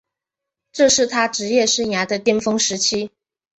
[0.71, 3.11] 这是他职业生涯的巅峰时期。